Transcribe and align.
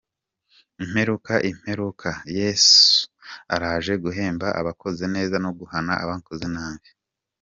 imperuka 0.83 1.33
imperuka! 1.51 2.09
Yesu 2.37 2.81
araje 3.55 3.93
guhemba 4.03 4.47
abakoze 4.59 5.03
neza 5.15 5.35
no 5.43 5.51
guhana 5.59 5.93
abakoze 6.03 6.45
nabi. 6.55 6.89